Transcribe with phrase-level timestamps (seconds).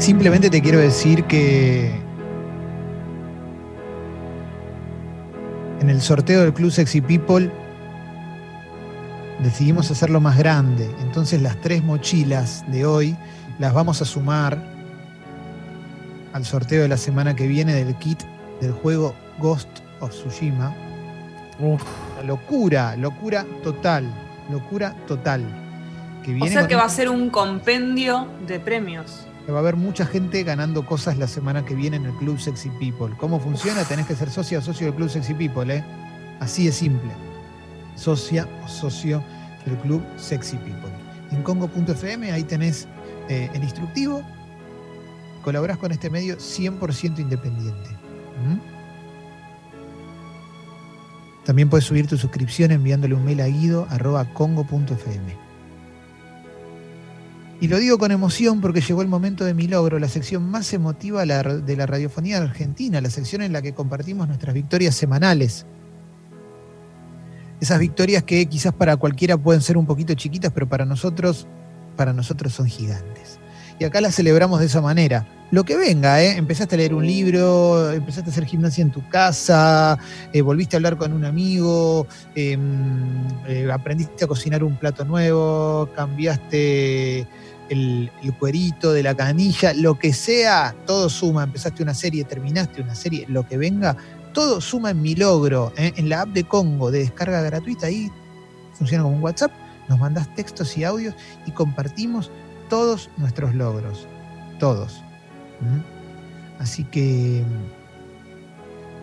[0.00, 1.90] Simplemente te quiero decir que
[5.78, 7.50] en el sorteo del Club Sexy People
[9.42, 10.88] decidimos hacerlo más grande.
[11.02, 13.14] Entonces las tres mochilas de hoy
[13.58, 14.58] las vamos a sumar
[16.32, 18.22] al sorteo de la semana que viene del kit
[18.62, 19.68] del juego Ghost
[20.00, 20.74] of Tsushima.
[22.16, 24.10] La locura, locura total,
[24.50, 25.42] locura total.
[26.24, 29.26] Que viene o sea que va a ser un compendio de premios.
[29.48, 32.70] Va a haber mucha gente ganando cosas la semana que viene en el Club Sexy
[32.70, 33.14] People.
[33.16, 33.84] ¿Cómo funciona?
[33.84, 35.84] Tenés que ser socia o socio del Club Sexy People, ¿eh?
[36.40, 37.10] Así de simple.
[37.96, 39.22] Socia o socio
[39.66, 40.90] del Club Sexy People.
[41.32, 42.86] En Congo.fm ahí tenés
[43.28, 44.22] eh, el instructivo.
[45.42, 47.90] Colaborás con este medio 100% independiente.
[51.44, 55.49] También puedes subir tu suscripción enviándole un mail a guido.congo.fm.
[57.60, 60.72] Y lo digo con emoción porque llegó el momento de mi logro, la sección más
[60.72, 65.66] emotiva de la radiofonía argentina, la sección en la que compartimos nuestras victorias semanales.
[67.60, 71.46] Esas victorias que quizás para cualquiera pueden ser un poquito chiquitas, pero para nosotros,
[71.96, 73.38] para nosotros son gigantes.
[73.78, 76.36] Y acá las celebramos de esa manera lo que venga, ¿eh?
[76.36, 79.98] Empezaste a leer un libro, empezaste a hacer gimnasia en tu casa,
[80.32, 85.88] eh, volviste a hablar con un amigo, em, eh, aprendiste a cocinar un plato nuevo,
[85.96, 87.26] cambiaste
[87.70, 91.44] el, cuerito de la canilla, lo que sea, todo suma.
[91.44, 93.96] Empezaste una serie, terminaste una serie, lo que venga,
[94.34, 95.72] todo suma en mi logro.
[95.76, 95.92] ¿eh?
[95.96, 98.10] En la app de Congo de descarga gratuita, ahí
[98.74, 99.52] funciona como un WhatsApp,
[99.88, 101.14] nos mandás textos y audios
[101.46, 102.30] y compartimos
[102.68, 104.06] todos nuestros logros.
[104.58, 105.02] Todos.
[106.58, 107.42] Así que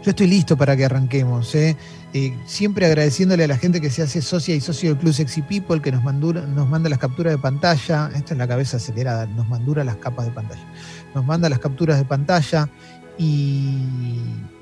[0.08, 1.54] yo estoy listo para que arranquemos.
[1.54, 1.76] ¿eh?
[2.14, 5.42] Eh, siempre agradeciéndole a la gente que se hace socia y socio del Club Sexy
[5.42, 8.10] People, que nos, manda las capturas de pantalla.
[8.16, 10.66] Esta es la cabeza acelerada, nos mandura las capas de pantalla.
[11.14, 12.70] Nos manda las capturas de pantalla
[13.18, 13.84] y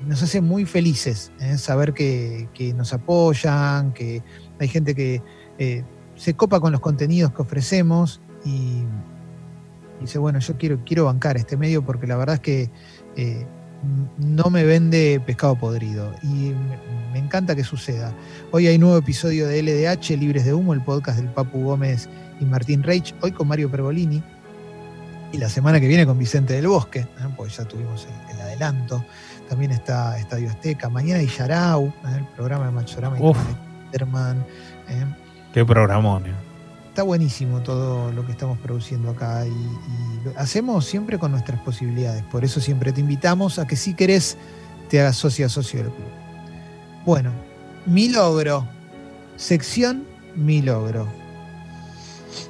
[0.08, 1.56] nos hace muy felices ¿eh?
[1.58, 4.24] saber que, nos apoyan, que
[4.58, 5.22] hay gente que
[6.16, 8.82] se copa con los contenidos que ofrecemos y
[10.00, 12.70] dice, bueno, yo quiero, quiero bancar este medio porque la verdad es que
[13.16, 13.46] eh,
[14.18, 16.52] no me vende pescado podrido y
[17.12, 18.12] me, encanta que suceda.
[18.52, 22.08] Hoy hay nuevo episodio de LDH, Libres de Humo, el podcast del Papu Gómez
[22.40, 24.22] y Martín Reich, hoy con Mario Pergolini
[25.32, 29.04] y la semana que viene con Vicente del Bosque, pues ya tuvimos el, adelanto.
[29.48, 33.32] También está Estadio Azteca, mañana Yarau, el programa de Machorama y
[33.92, 34.38] Herman.
[34.88, 35.04] ¿eh?
[35.52, 36.24] Qué programón
[36.96, 42.22] está buenísimo todo lo que estamos produciendo acá y, lo hacemos siempre con nuestras posibilidades.
[42.22, 44.38] Por eso siempre te invitamos a que si querés
[44.88, 46.08] te hagas socio a socio del club.
[47.04, 47.32] Bueno,
[47.84, 48.66] mi logro.
[49.36, 51.06] Sección mi logro.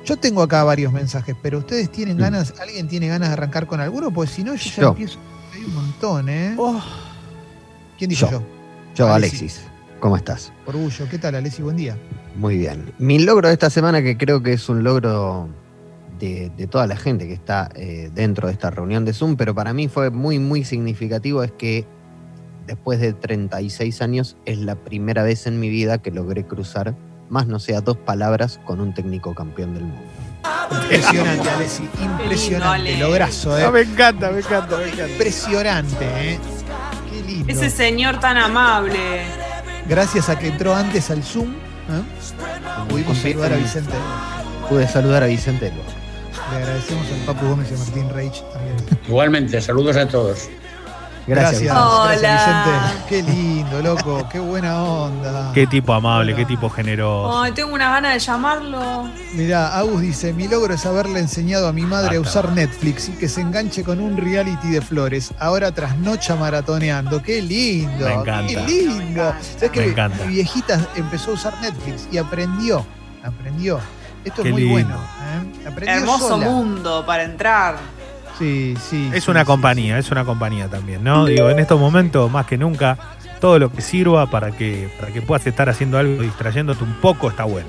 [0.05, 3.81] Yo tengo acá varios mensajes, pero ustedes tienen ganas, ¿alguien tiene ganas de arrancar con
[3.81, 4.13] alguno?
[4.13, 5.19] Pues si no, yo ya empiezo.
[5.53, 6.55] Hay un montón, ¿eh?
[6.57, 6.81] Oh.
[7.99, 8.43] ¿Quién dijo yo?
[8.95, 9.63] Yo, Alexis.
[9.99, 10.53] ¿Cómo estás?
[10.67, 11.09] Orgullo.
[11.11, 11.63] ¿Qué tal, Alessi?
[11.63, 11.99] Buen día.
[12.36, 12.92] Muy bien.
[12.98, 15.48] Mi logro de esta semana, que creo que es un logro
[16.19, 19.72] de, toda la gente que está eh, dentro de esta reunión de Zoom, pero para
[19.72, 21.86] mí fue muy, muy significativo, es que
[22.66, 26.94] después de 36 años es la primera vez en mi vida que logré cruzar,
[27.28, 30.03] más no sea dos palabras, con un técnico campeón del mundo.
[30.70, 31.88] Impresionante, Alessi.
[32.03, 32.98] Impresionante.
[32.98, 33.70] Lograzo, ¿eh?
[33.70, 35.08] me encanta, me encanta, me encanta.
[35.08, 36.38] Impresionante, ¿eh?
[37.10, 37.53] Qué lindo.
[37.53, 39.22] Ese señor tan amable
[39.88, 41.54] gracias a que entró antes al Zoom,
[41.88, 42.86] ¿eh?
[42.88, 43.94] pudimos saludar a Vicente.
[44.69, 45.72] Pude saludar a Vicente.
[46.50, 48.76] Le agradecemos al Papu Gómez y a Martín Reich también.
[49.08, 50.48] Igualmente, saludos a todos.
[51.26, 51.75] Gracias.
[52.10, 52.70] Vicente.
[53.09, 54.28] Qué lindo, loco.
[54.31, 55.50] Qué buena onda.
[55.53, 57.42] Qué tipo amable, qué tipo generoso.
[57.42, 59.09] Ay, tengo una gana de llamarlo.
[59.34, 63.12] Mirá, Agus dice: Mi logro es haberle enseñado a mi madre a usar Netflix y
[63.12, 65.34] que se enganche con un reality de flores.
[65.38, 67.22] Ahora trasnocha maratoneando.
[67.22, 68.06] Qué lindo.
[68.06, 68.47] Me encanta.
[68.47, 69.34] Qué lindo.
[69.59, 69.94] ¿Sabes que
[70.25, 72.86] mi viejita empezó a usar Netflix y aprendió.
[73.25, 73.81] Aprendió.
[74.24, 74.97] Esto es muy bueno.
[74.97, 75.71] ¿eh?
[75.86, 77.77] Hermoso mundo para entrar.
[78.38, 79.10] Sí, sí.
[79.15, 81.24] Es una compañía, es una compañía también, ¿no?
[81.24, 82.98] Digo, en estos momentos, más que nunca,
[83.41, 87.30] todo lo que sirva para que, para que puedas estar haciendo algo, distrayéndote un poco,
[87.30, 87.68] está bueno.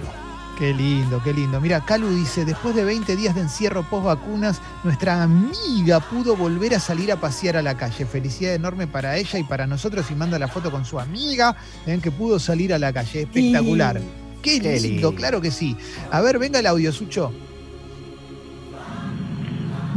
[0.58, 1.62] Qué lindo, qué lindo.
[1.62, 6.74] Mira, Calu dice, después de 20 días de encierro post vacunas, nuestra amiga pudo volver
[6.74, 8.08] a salir a pasear a la calle.
[8.08, 11.56] Felicidad enorme para ella y para nosotros y manda la foto con su amiga,
[11.86, 13.22] ven que pudo salir a la calle.
[13.22, 14.02] Espectacular.
[14.42, 15.78] Qué, lindo, claro que sí.
[16.10, 17.32] A ver, venga el audio, Sucho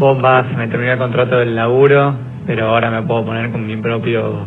[0.00, 2.16] bombas, me terminé el contrato del laburo,
[2.46, 4.46] pero ahora me puedo poner con mi propio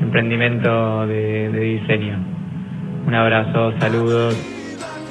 [0.00, 2.18] emprendimiento de, diseño.
[3.06, 4.36] Un abrazo, saludos.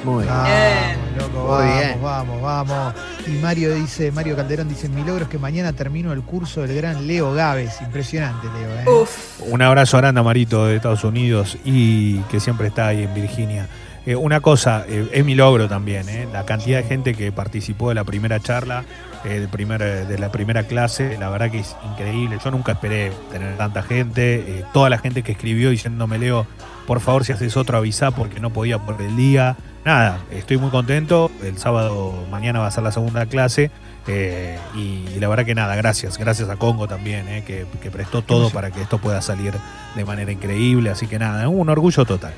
[0.04, 0.34] Muy bien.
[0.34, 2.02] Vamos, loco, Muy vamos, bien.
[2.02, 2.94] vamos, vamos.
[3.26, 6.76] Y Mario dice, Mario Calderón dice, mi logro es que mañana termino el curso del
[6.76, 7.80] gran Leo Gávez.
[7.80, 8.80] Impresionante, Leo.
[8.80, 9.02] ¿eh?
[9.02, 9.40] Uf.
[9.50, 13.66] Un abrazo grande a Marito de Estados Unidos y que siempre está ahí en Virginia.
[14.06, 17.90] Eh, una cosa, eh, es mi logro también, eh, la cantidad de gente que participó
[17.90, 18.84] de la primera charla,
[19.24, 22.38] eh, del primer, eh, de la primera clase, la verdad que es increíble.
[22.44, 26.46] Yo nunca esperé tener tanta gente, eh, toda la gente que escribió diciéndome, Leo,
[26.86, 29.56] por favor si haces otro avisá porque no podía por el día.
[29.84, 33.70] Nada, estoy muy contento, el sábado mañana va a ser la segunda clase.
[34.06, 37.90] eh, y, y la verdad que nada, gracias, gracias a Congo también, eh, que, que
[37.90, 39.54] prestó todo para que esto pueda salir
[39.94, 40.90] de manera increíble.
[40.90, 42.32] Así que nada, un orgullo total.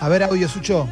[0.00, 0.88] A ver, audio, Sucho.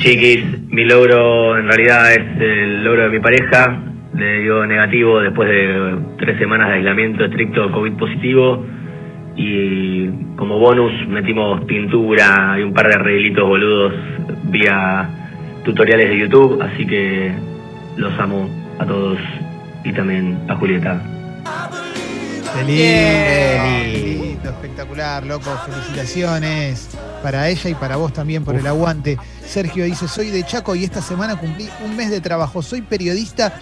[0.00, 3.82] Chiquis, mi logro en realidad es el logro de mi pareja.
[4.14, 8.64] Le dio negativo después de tres semanas de aislamiento estricto COVID positivo.
[9.36, 13.92] Y como bonus metimos pintura y un par de arreglitos boludos
[14.44, 15.06] vía
[15.66, 16.62] tutoriales de YouTube.
[16.62, 17.32] Así que
[17.98, 18.48] los amo
[18.78, 19.18] a todos
[19.84, 21.02] y también a Julieta.
[22.54, 22.82] Qué lindo,
[23.92, 25.50] qué lindo, espectacular, loco.
[25.66, 29.18] Felicitaciones para ella y para vos también por el aguante.
[29.50, 32.62] Sergio dice, soy de Chaco y esta semana cumplí un mes de trabajo.
[32.62, 33.52] Soy periodista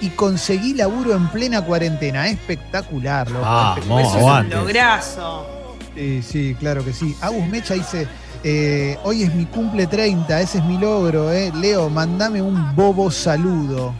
[0.00, 2.28] y conseguí laburo en plena cuarentena.
[2.28, 3.44] Espectacular, loco.
[3.44, 5.00] Vamos, espectacular.
[5.00, 5.94] Eso es un.
[5.96, 7.16] Sí, sí, claro que sí.
[7.20, 8.06] Agus Mecha dice,
[8.44, 11.52] eh, hoy es mi cumple 30, ese es mi logro, eh.
[11.54, 13.92] Leo, mandame un bobo saludo.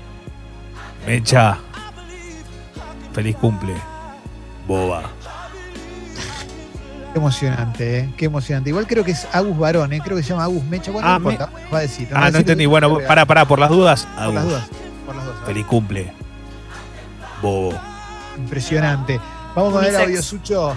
[1.07, 1.59] Mecha,
[3.13, 3.75] feliz cumple,
[4.67, 5.11] boba.
[7.13, 8.09] Qué emocionante, eh.
[8.17, 8.71] Qué emocionante.
[8.71, 10.01] Igual creo que es Agus Varón, eh.
[10.03, 10.91] Creo que se llama Agus Mecha.
[10.91, 12.09] Bueno, Ah, no importa, va a decir.
[12.15, 12.65] Ah, no entendí.
[12.67, 14.09] Bueno, pará, pará, por las dudas.
[14.17, 14.71] Por las dudas.
[15.05, 15.41] Por las dudas.
[15.45, 16.11] Feliz cumple,
[17.43, 17.75] bobo.
[18.39, 19.21] Impresionante.
[19.55, 20.75] Vamos a ver audio, Sucho.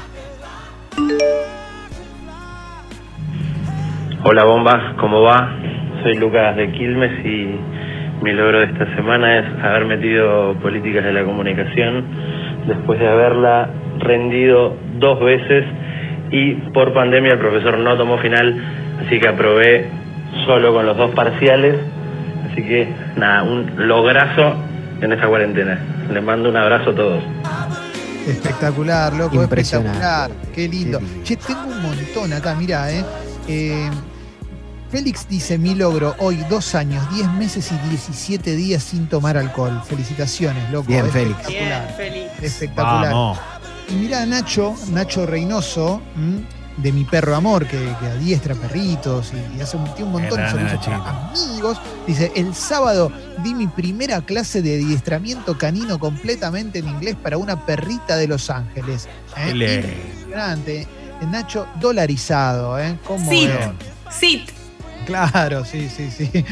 [4.24, 5.56] Hola bombas, ¿cómo va?
[6.04, 7.60] Soy Lucas de Quilmes y
[8.24, 12.06] mi logro de esta semana es haber metido políticas de la comunicación
[12.68, 15.64] después de haberla rendido dos veces
[16.32, 18.62] y por pandemia el profesor no tomó final,
[19.06, 19.90] así que aprobé
[20.46, 21.76] solo con los dos parciales,
[22.52, 24.56] así que nada, un lograzo
[25.02, 25.80] en esta cuarentena.
[26.12, 27.24] Les mando un abrazo a todos.
[28.28, 30.32] Espectacular, loco, espectacular.
[30.54, 31.00] Qué lindo.
[31.00, 31.24] Lindo.
[31.24, 33.04] Che, tengo un montón acá, mirá, eh.
[33.48, 33.90] Eh,
[34.90, 39.82] Félix dice, mi logro, hoy dos años, 10 meses y 17 días sin tomar alcohol.
[39.86, 40.88] Felicitaciones, loco.
[40.88, 41.48] Bien, Félix.
[41.48, 41.98] Bien, Espectacular.
[41.98, 42.44] feliz.
[42.44, 43.12] Espectacular.
[43.12, 43.40] Vamos.
[43.90, 46.44] Y mirá, Nacho, Nacho Reynoso, ¿m?
[46.78, 50.42] de mi perro amor, que, que adiestra perritos y, y hace un, tiene un montón
[50.42, 51.78] de servicios para amigos.
[52.06, 53.12] Dice, el sábado
[53.44, 58.50] di mi primera clase de adiestramiento canino completamente en inglés para una perrita de Los
[58.50, 59.08] Ángeles.
[59.38, 59.52] ¿eh?
[59.52, 60.88] Impresionante.
[61.32, 63.00] Nacho dolarizado, ¿eh?
[63.08, 63.30] ¿Cómo?
[64.12, 64.52] Sit.
[65.06, 66.30] Claro, sí, sí, sí.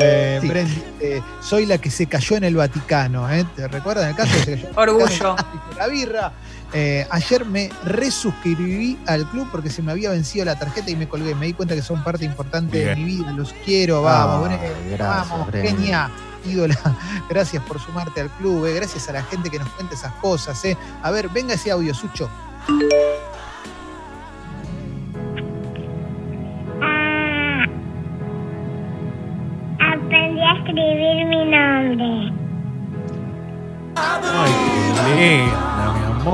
[0.00, 0.48] eh, Sí.
[0.48, 3.30] Dice, soy la que se cayó en el Vaticano.
[3.30, 3.44] ¿eh?
[3.56, 4.32] ¿Te recuerdan el caso?
[4.32, 5.36] que se cayó en el Orgullo.
[5.76, 6.32] La birra.
[6.72, 11.08] Eh, ayer me resuscribí al club porque se me había vencido la tarjeta y me
[11.08, 11.34] colgué.
[11.34, 13.32] Me di cuenta que son parte importante de mi vida.
[13.32, 14.58] Los quiero, vamos, Ah,
[14.90, 16.10] gracias, vamos, genia.
[16.44, 16.78] Ídola,
[17.28, 18.72] gracias por sumarte al club, eh.
[18.74, 20.64] gracias a la gente que nos cuenta esas cosas.
[20.64, 20.76] Eh.
[21.02, 22.30] A ver, venga ese audio, Sucho.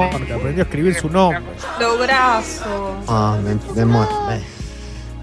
[0.04, 1.40] Aprendió a escribir su nombre.
[1.80, 2.96] Lograzo.
[3.08, 4.10] Ah, me, me muero.
[4.32, 4.42] Eh,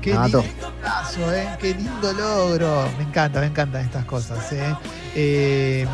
[0.01, 0.43] Qué lindo
[0.81, 1.47] caso, ¿eh?
[1.59, 2.87] Qué lindo logro.
[2.97, 4.75] Me encanta, me encantan estas cosas, ¿eh?
[5.15, 5.87] Eh,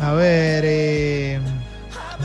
[0.00, 1.40] a ver, eh,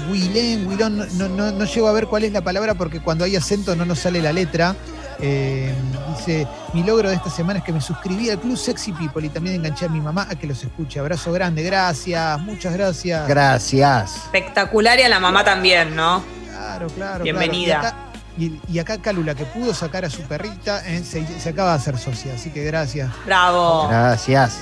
[0.09, 3.23] Willén, Willón, no, no, no- no llego a ver cuál es la palabra porque cuando
[3.25, 4.75] hay acento no nos sale la letra.
[5.21, 5.73] Eh,
[6.17, 9.29] dice, mi logro de esta semana es que me suscribí al Club Sexy People y
[9.29, 10.99] también enganché a mi mamá a que los escuche.
[10.99, 13.27] Abrazo grande, gracias, muchas gracias.
[13.27, 14.15] Gracias.
[14.15, 16.23] Espectacular y a la mamá también, ¿no?
[16.49, 17.23] Claro, claro.
[17.23, 17.79] Bienvenida.
[17.79, 17.97] claro.
[18.37, 21.49] Y acá, y, y acá Cálula, que pudo sacar a su perrita, eh, se, se
[21.49, 23.09] acaba de hacer socia, así que gracias.
[23.25, 23.87] Bravo.
[23.89, 24.59] Gracias.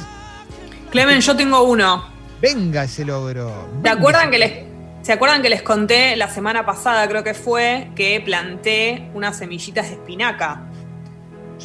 [0.91, 2.03] Clemen, yo tengo uno.
[2.41, 3.49] Venga ese logro.
[3.49, 4.68] ¿Se Venga acuerdan que les
[5.09, 9.89] ¿Se acuerdan que les conté la semana pasada, creo que fue, que planté unas semillitas
[9.89, 10.69] de espinaca?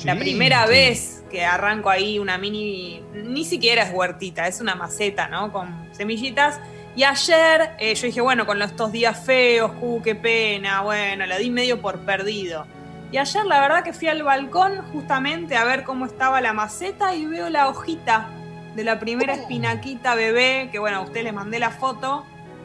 [0.03, 0.71] La primera sí.
[0.71, 5.53] vez que arranco ahí una mini, ni siquiera es huertita, es una maceta, ¿no?
[5.53, 6.59] Con semillitas.
[6.97, 11.37] Y ayer eh, yo dije, bueno, con estos días feos, uh, qué pena, bueno, la
[11.37, 12.67] di medio por perdido.
[13.13, 17.15] Y ayer la verdad que fui al balcón justamente a ver cómo estaba la maceta
[17.15, 18.27] y veo la hojita
[18.75, 22.25] de la primera espinaquita bebé, que bueno, a ustedes les mandé la foto.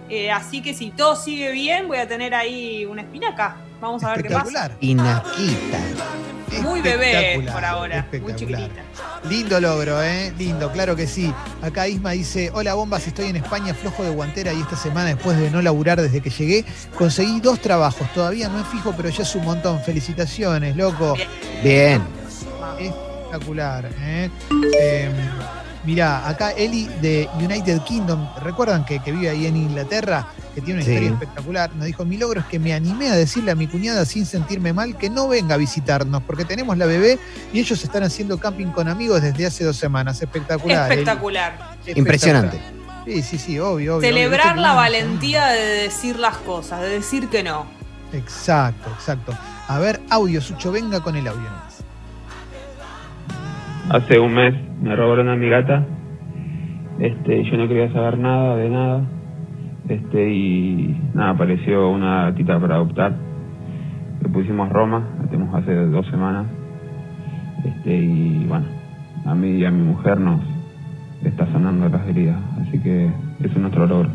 [0.10, 3.58] Eh, así que si todo sigue bien, voy a tener ahí una espinaca.
[3.80, 4.66] Vamos a ver qué pasa.
[4.66, 4.78] Espectacular.
[4.82, 5.80] Inaquita.
[6.64, 8.62] Muy bebé por ahora, muy espectacular.
[8.62, 9.30] chiquitita.
[9.30, 10.34] Lindo logro, ¿eh?
[10.38, 11.32] Lindo, claro que sí.
[11.62, 15.38] Acá Isma dice, hola bombas, estoy en España flojo de guantera y esta semana después
[15.38, 16.66] de no laburar desde que llegué,
[16.98, 18.12] conseguí dos trabajos.
[18.14, 19.80] Todavía no es fijo, pero ya es un montón.
[19.82, 21.16] Felicitaciones, loco.
[21.64, 22.02] Bien.
[22.80, 24.30] Espectacular, ¿eh?
[24.80, 25.12] Eh,
[25.84, 30.28] mirá, acá Eli de United Kingdom, ¿recuerdan que, que vive ahí en Inglaterra?
[30.56, 30.92] Que tiene una Sí.
[30.92, 31.76] historia espectacular.
[31.76, 34.74] Nos dijo, mi logro es que me animé a decirle a mi cuñada sin sentirme
[34.74, 37.20] mal que no venga a visitarnos, porque tenemos la bebé
[37.54, 40.22] y ellos están haciendo camping con amigos desde hace dos semanas.
[40.22, 40.92] Espectacular.
[40.92, 41.02] Eli.
[41.02, 41.52] Espectacular.
[41.54, 41.98] Espectacular.
[41.98, 42.60] Impresionante.
[43.06, 44.08] Sí, sí, sí, obvio, obvio.
[44.10, 44.62] Celebrar obvio.
[44.62, 47.66] la valentía de decir las cosas, de decir que no.
[48.14, 49.38] Exacto, exacto.
[49.68, 51.50] A ver, audio, Sucho, venga con el audio.
[53.90, 55.86] Hace un mes me robaron a mi gata.
[57.00, 59.02] Este, yo no quería saber nada de nada.
[59.88, 63.16] Este, y nada, apareció una gatita para adoptar.
[64.22, 66.46] Le pusimos Roma, la tenemos hace dos semanas.
[67.66, 68.66] Este, y bueno,
[69.26, 70.42] a mí y a mi mujer nos
[71.24, 72.38] está sanando las heridas.
[72.62, 73.10] Así que
[73.44, 74.10] es nuestro logro.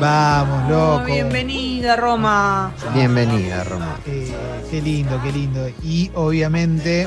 [0.00, 1.04] Vamos, Oh, loco.
[1.12, 2.72] bienvenida, Roma.
[2.92, 3.94] Bienvenida, Roma.
[4.06, 4.32] Eh,
[4.70, 5.60] qué lindo, qué lindo.
[5.84, 7.06] Y obviamente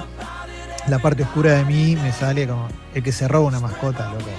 [0.87, 4.29] la parte oscura de mí me sale como el que se roba una mascota, loco.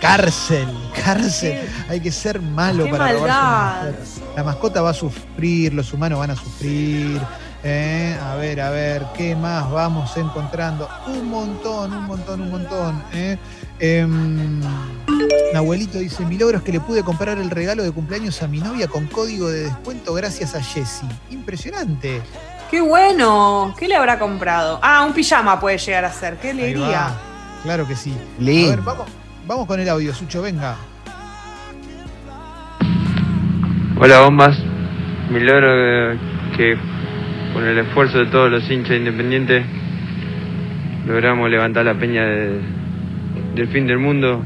[0.00, 1.60] Cárcel, cárcel.
[1.88, 4.34] Hay que ser malo para robarse una mascota.
[4.36, 7.20] La mascota va a sufrir, los humanos van a sufrir.
[7.62, 8.16] ¿eh?
[8.22, 10.88] A ver, a ver, ¿qué más vamos encontrando?
[11.06, 13.02] Un montón, un montón, un montón.
[13.14, 13.38] ¿eh?
[13.78, 18.42] Em, mi abuelito dice, mi logro es que le pude comprar el regalo de cumpleaños
[18.42, 21.08] a mi novia con código de descuento gracias a Jessie.
[21.30, 22.22] Impresionante.
[22.70, 23.74] Qué bueno.
[23.78, 24.78] ¿Qué le habrá comprado?
[24.82, 26.36] Ah, un pijama puede llegar a ser.
[26.38, 27.12] Qué va.
[27.62, 28.12] Claro que sí.
[28.12, 28.70] A Lindo.
[28.70, 29.06] ver, vamos,
[29.46, 30.76] vamos con el audio, Sucho, venga.
[33.96, 34.58] Hola bombas,
[35.30, 35.68] mi logro
[36.12, 36.18] eh,
[36.56, 36.76] que
[37.54, 39.64] con el esfuerzo de todos los hinchas independientes
[41.06, 42.60] logramos levantar la peña de-
[43.54, 44.42] del fin del mundo,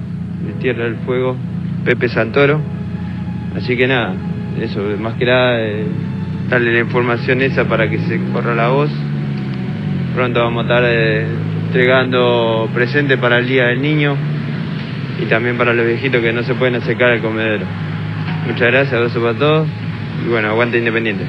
[0.47, 1.35] de Tierra del Fuego,
[1.85, 2.61] Pepe Santoro.
[3.57, 4.15] Así que nada,
[4.61, 5.87] eso, más que nada, eh,
[6.49, 8.91] darle la información esa para que se corra la voz.
[10.15, 11.27] Pronto vamos a estar eh,
[11.67, 14.17] entregando presentes para el Día del Niño
[15.21, 17.67] y también para los viejitos que no se pueden acercar al comedero.
[18.47, 19.69] Muchas gracias, abrazo para todos
[20.25, 21.27] y bueno, aguante Independiente.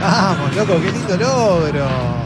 [0.00, 2.24] Vamos, loco, qué lindo logro.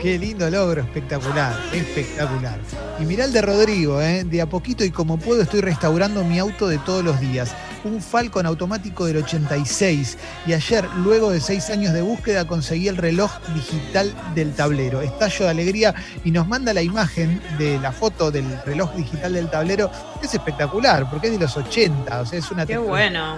[0.00, 2.60] Qué lindo logro, espectacular, espectacular.
[3.00, 4.24] Y mirá el de Rodrigo, ¿eh?
[4.24, 7.56] de a poquito y como puedo estoy restaurando mi auto de todos los días.
[7.86, 10.18] Un Falcon automático del 86.
[10.44, 15.02] Y ayer, luego de seis años de búsqueda, conseguí el reloj digital del tablero.
[15.02, 19.48] Estallo de alegría y nos manda la imagen de la foto del reloj digital del
[19.48, 19.88] tablero.
[20.20, 23.36] Es espectacular, porque es de los 80, o sea, es una Qué bueno.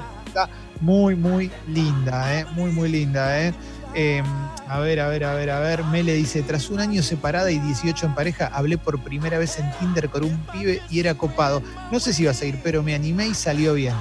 [0.80, 2.46] muy, muy linda, ¿eh?
[2.54, 3.52] Muy, muy linda, ¿eh?
[3.94, 4.22] Eh,
[4.66, 5.84] a ver, a ver, a ver, a ver.
[5.84, 9.70] Mele dice, tras un año separada y 18 en pareja, hablé por primera vez en
[9.78, 11.62] Tinder con un pibe y era copado.
[11.92, 13.94] No sé si iba a seguir, pero me animé y salió bien.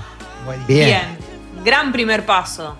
[0.67, 0.85] Bien.
[0.85, 1.01] Bien.
[1.63, 2.77] Gran primer paso.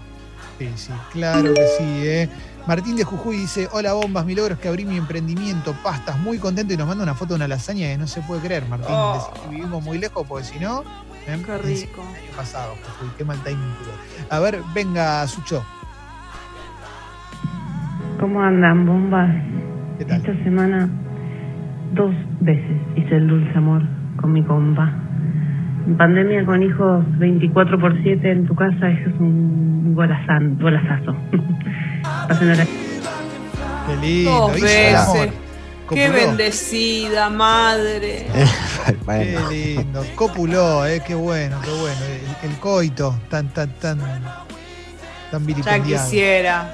[0.57, 2.29] Sí, sí, claro que sí, ¿eh?
[2.67, 6.37] Martín de Jujuy dice, hola bombas, mi logro es que abrí mi emprendimiento, pastas, muy
[6.37, 8.89] contento y nos manda una foto de una lasaña que no se puede creer, Martín.
[8.91, 9.31] Oh.
[9.33, 10.81] Que vivimos muy lejos porque si no...
[11.27, 11.41] ¿eh?
[11.45, 12.01] Qué rico.
[12.01, 14.27] El año pasado, Jujuy, qué mal timing tuve.
[14.29, 15.63] A ver, venga, Sucho.
[18.19, 19.29] ¿Cómo andan, bombas?
[19.97, 20.17] ¿Qué tal?
[20.17, 20.89] Esta semana
[21.93, 23.83] dos veces hice el dulce amor
[24.19, 24.93] con mi compa.
[25.87, 31.15] En pandemia con hijos 24 por 7 en tu casa, eso es un golazán, golazazo.
[32.27, 32.67] Pásenla.
[33.87, 34.31] Qué lindo.
[34.31, 35.29] Dos veces.
[35.89, 38.27] Qué bendecida, madre.
[39.07, 40.05] Qué lindo.
[40.15, 41.99] Copuló, eh, qué bueno, qué bueno.
[42.43, 43.97] El, el coito, tan, tan, tan,
[45.31, 46.69] tan Ya quisiera.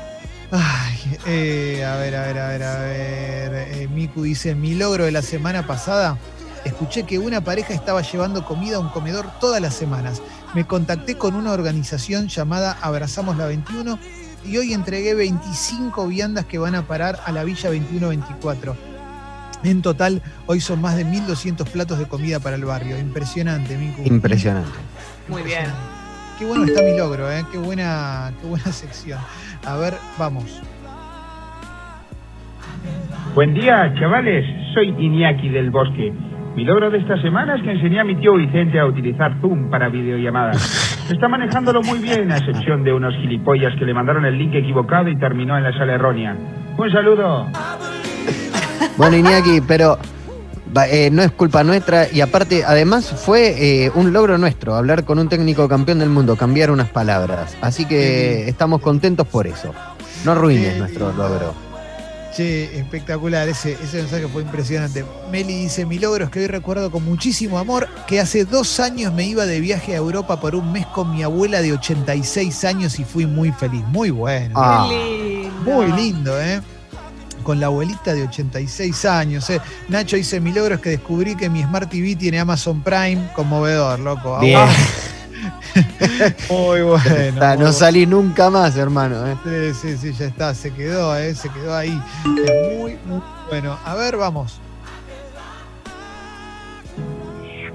[0.52, 3.68] Ay, eh, a ver, a ver, a ver, a ver.
[3.74, 6.18] Eh, Miku dice, mi logro de la semana pasada,
[6.66, 10.22] escuché que una pareja estaba llevando comida a un comedor todas las semanas.
[10.54, 13.98] Me contacté con una organización llamada Abrazamos la 21
[14.46, 18.76] y hoy entregué 25 viandas que van a parar a la Villa 2124.
[19.64, 23.00] En total, hoy son más de 1.200 platos de comida para el barrio.
[23.00, 24.02] Impresionante, Miku.
[24.04, 24.78] impresionante.
[25.30, 25.66] Muy bien.
[26.38, 27.46] Qué bueno está mi logro, ¿eh?
[27.52, 29.20] Qué buena, qué buena sección.
[29.66, 30.62] A ver, vamos.
[33.34, 34.46] Buen día, chavales.
[34.74, 36.14] Soy Iñaki del Bosque.
[36.56, 39.72] Mi logro de esta semana es que enseñé a mi tío Vicente a utilizar Zoom
[39.72, 41.08] para videollamadas.
[41.12, 45.10] Está manejándolo muy bien, a excepción de unos gilipollas que le mandaron el link equivocado
[45.10, 46.36] y terminó en la sala errónea.
[46.78, 47.48] Un saludo.
[48.98, 49.98] Bueno, Iñaki, pero
[50.88, 55.18] eh, no es culpa nuestra y aparte, además fue eh, un logro nuestro hablar con
[55.18, 57.58] un técnico campeón del mundo, cambiar unas palabras.
[57.62, 59.74] Así que estamos contentos por eso.
[60.26, 61.73] No arruines nuestro logro.
[62.36, 65.06] Che, espectacular, ese, ese mensaje fue impresionante.
[65.32, 69.14] Meli dice, mi logro es que hoy recuerdo con muchísimo amor que hace dos años
[69.14, 72.98] me iba de viaje a Europa por un mes con mi abuela de 86 años
[72.98, 73.84] y fui muy feliz.
[73.90, 74.56] Muy bueno.
[74.58, 74.88] Ah.
[74.90, 75.60] Lindo.
[75.64, 76.60] Muy lindo, ¿eh?
[77.44, 79.48] Con la abuelita de 86 años.
[79.52, 79.62] ¿eh?
[79.90, 83.30] Nacho dice, mi logro es que descubrí que mi Smart TV tiene Amazon Prime.
[83.36, 84.40] Conmovedor, loco.
[84.40, 84.58] Bien.
[84.58, 84.74] Ah,
[86.50, 87.16] Muy bueno.
[87.16, 89.28] Está, muy no salí nunca más, hermano.
[89.28, 89.74] ¿eh?
[89.74, 91.34] Sí, sí, sí, ya está, se quedó, ¿eh?
[91.34, 92.00] se quedó ahí.
[92.46, 93.78] Es muy, muy bueno.
[93.86, 94.60] A ver, vamos.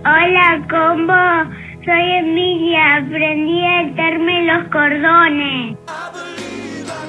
[0.00, 1.56] Hola, combo.
[1.84, 2.96] Soy Emilia.
[2.96, 5.78] Aprendí a atarme los cordones.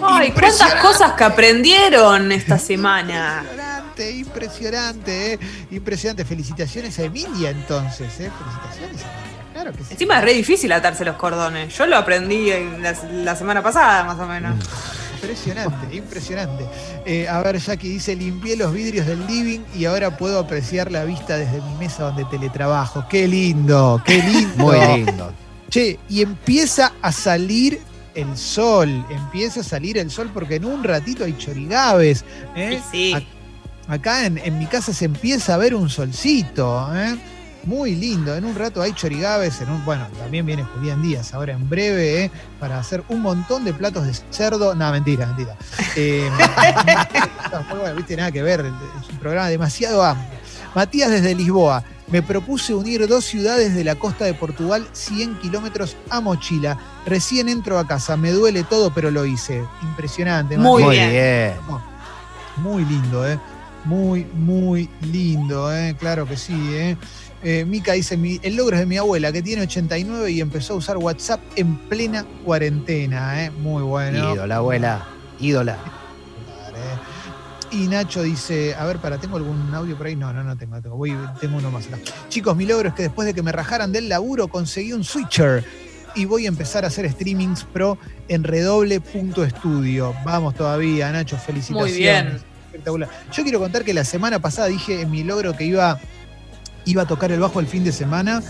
[0.02, 3.44] Ay, cuántas cosas que aprendieron esta semana.
[3.44, 5.40] Impresionante, impresionante, ¿eh?
[5.72, 6.26] Impresionante.
[6.26, 8.32] Felicitaciones a Emilia, entonces, ¿eh?
[8.38, 9.90] Felicitaciones a Emilia, claro que sí.
[9.94, 11.76] Encima es re difícil atarse los cordones.
[11.78, 14.56] Yo lo aprendí en la, la semana pasada, más o menos.
[15.16, 16.66] Impresionante, impresionante.
[17.06, 21.04] Eh, a ver, Jackie dice, limpié los vidrios del living y ahora puedo apreciar la
[21.04, 23.06] vista desde mi mesa donde teletrabajo.
[23.10, 24.56] Qué lindo, qué lindo.
[24.66, 25.34] Muy lindo.
[25.70, 27.80] Che, y empieza a salir
[28.16, 32.24] el sol, empieza a salir el sol porque en un ratito hay chorigaves.
[32.56, 32.82] ¿eh?
[32.92, 33.14] Sí.
[33.14, 37.18] A- Acá en, en mi casa se empieza a ver un solcito, ¿eh?
[37.64, 38.36] Muy lindo.
[38.36, 42.24] En un rato hay chorigaves, en un, bueno, también viene Julián Díaz ahora en breve
[42.24, 42.32] ¿eh?
[42.60, 44.76] para hacer un montón de platos de cerdo.
[44.76, 45.56] No, mentira, mentira.
[45.96, 46.30] Eh,
[47.70, 50.40] bueno, viste, nada que ver, es un programa demasiado amplio.
[50.76, 51.84] Matías desde Lisboa.
[52.08, 56.76] Me propuse unir dos ciudades de la costa de Portugal, 100 kilómetros a mochila.
[57.06, 59.64] Recién entro a casa, me duele todo, pero lo hice.
[59.84, 60.58] Impresionante.
[60.58, 61.06] Muy Matías.
[61.06, 61.54] Muy bien.
[62.58, 63.40] Muy lindo, ¿eh?
[63.86, 65.96] Muy, muy lindo, ¿eh?
[66.00, 66.98] Claro que sí, ¿eh?
[67.42, 70.74] Eh, Mica dice, "Mi- el logro es de mi abuela, que tiene 89 y empezó
[70.74, 73.52] a usar WhatsApp en plena cuarentena, ¿eh?
[73.52, 74.34] Muy bueno.
[74.34, 75.08] Ídola, abuela.
[75.40, 75.78] Ídola.
[77.72, 80.16] Y Nacho dice, a ver, para, ¿tengo algún audio por ahí?
[80.16, 80.96] No, no, no tengo, tengo.
[80.98, 82.00] Voy, tengo uno más acá.
[82.28, 85.64] Chicos, mi logro es que después de que me rajaran del laburo, conseguí un switcher
[86.16, 90.16] y voy a empezar a hacer streamings pro en redoble.studio.
[90.26, 91.94] Vamos todavía, Nacho, felicitaciones.
[91.94, 92.49] Muy bien.
[92.70, 93.10] Espectacular.
[93.34, 96.00] Yo quiero contar que la semana pasada dije en mi logro que iba,
[96.86, 98.44] iba a tocar el bajo el fin de semana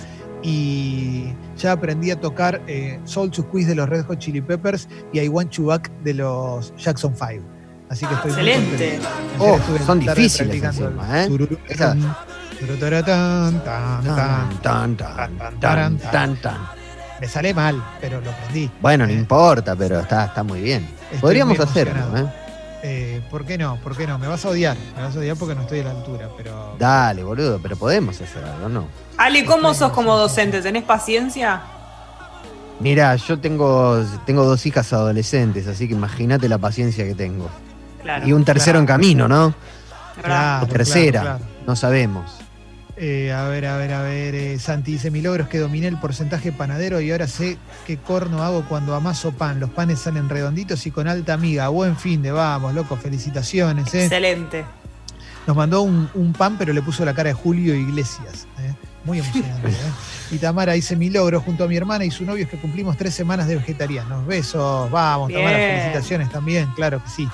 [0.44, 4.88] y ya aprendí a tocar eh, Soul to Quiz de los Red Hot Chili Peppers
[5.14, 7.44] y I Want You Back de los Jackson 5.
[7.90, 8.86] Así que estoy muy Excelente.
[8.86, 9.02] Ayer
[9.40, 11.48] Oh, estuve en son difíciles encima, ¿eh?
[11.68, 11.96] Esa-.
[17.20, 18.70] Me sale mal, pero lo aprendí.
[18.82, 20.88] Bueno, no importa, pero está, está muy bien.
[21.06, 22.18] Estoy Podríamos muy hacerlo.
[22.18, 22.26] ¿eh?
[23.30, 23.78] ¿Por qué no?
[23.78, 24.18] ¿Por qué no?
[24.18, 24.76] Me vas a odiar.
[24.96, 26.76] Me vas a odiar porque no estoy a la altura, pero.
[26.80, 28.88] Dale, boludo, pero podemos hacer algo, ¿no?
[29.18, 30.62] Ali, ¿cómo sos como docente?
[30.62, 31.62] ¿Tenés paciencia?
[32.80, 37.50] Mira, yo tengo, tengo dos hijas adolescentes, así que imagínate la paciencia que tengo.
[38.02, 38.26] Claro.
[38.26, 39.54] Y un tercero en camino, ¿no?
[40.24, 41.54] Claro, O tercera, claro, claro.
[41.68, 42.32] no sabemos.
[43.02, 44.36] Eh, a ver, a ver, a ver.
[44.36, 47.58] eh, Santi dice: Mi logro es que dominé el porcentaje panadero y ahora sé
[47.88, 49.60] qué corno hago cuando amaso pan.
[49.60, 51.70] Los panes salen redonditos y con alta miga.
[51.70, 52.98] Buen fin de vamos, loco.
[52.98, 53.94] Felicitaciones.
[53.94, 54.04] eh.
[54.04, 54.66] Excelente.
[55.48, 58.46] Nos mandó un, un pan, pero le puso la cara de Julio Iglesias.
[58.60, 58.74] ¿eh?
[59.06, 59.70] Muy emocionante.
[59.70, 59.74] ¿eh?
[60.32, 62.98] Y Tamara dice: Mi logro junto a mi hermana y su novio es que cumplimos
[62.98, 64.28] tres semanas de vegetarianos.
[64.28, 65.70] Besos, vamos, Tamara, Bien.
[65.72, 67.28] felicitaciones también, claro que sí.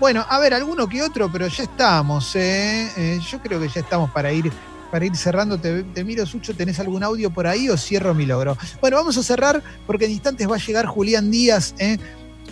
[0.00, 2.34] Bueno, a ver, alguno que otro, pero ya estamos.
[2.34, 2.90] ¿eh?
[2.96, 4.52] Eh, yo creo que ya estamos para ir.
[4.92, 8.58] Para ir cerrando, te, miro, Sucho, ¿tenés algún audio por ahí o cierro mi logro?
[8.82, 11.74] Bueno, vamos a cerrar porque en instantes va a llegar Julián Díaz.
[11.78, 11.96] ¿eh?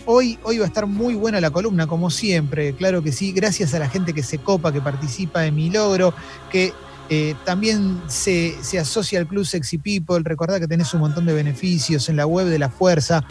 [0.07, 3.75] Hoy, hoy va a estar muy buena la columna, como siempre, claro que sí, gracias
[3.75, 6.15] a la gente que se copa, que participa en mi logro,
[6.51, 6.73] que
[7.09, 10.21] eh, también se, se asocia al Club Sexy People.
[10.23, 13.23] Recordá que tenés un montón de beneficios en la web de la Fuerza.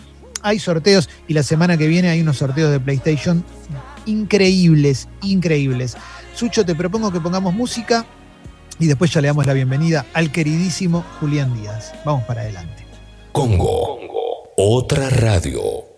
[0.43, 3.45] Hay sorteos y la semana que viene hay unos sorteos de PlayStation
[4.07, 5.97] increíbles, increíbles.
[6.33, 8.07] Sucho, te propongo que pongamos música
[8.81, 11.93] y después ya le damos la bienvenida al queridísimo Julián Díaz.
[12.05, 12.85] Vamos para adelante.
[13.31, 14.01] Congo.
[14.57, 15.91] Otra radio.